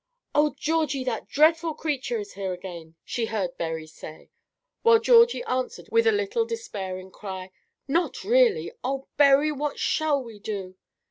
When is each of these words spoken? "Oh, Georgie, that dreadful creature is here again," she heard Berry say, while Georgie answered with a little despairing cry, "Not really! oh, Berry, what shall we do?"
"Oh, 0.33 0.55
Georgie, 0.57 1.03
that 1.03 1.27
dreadful 1.29 1.75
creature 1.75 2.17
is 2.17 2.33
here 2.33 2.53
again," 2.53 2.95
she 3.05 3.27
heard 3.27 3.55
Berry 3.59 3.85
say, 3.85 4.31
while 4.81 4.97
Georgie 4.97 5.43
answered 5.43 5.89
with 5.91 6.07
a 6.07 6.11
little 6.11 6.43
despairing 6.43 7.11
cry, 7.11 7.51
"Not 7.87 8.23
really! 8.23 8.71
oh, 8.83 9.05
Berry, 9.17 9.51
what 9.51 9.77
shall 9.77 10.23
we 10.23 10.39
do?" 10.39 10.75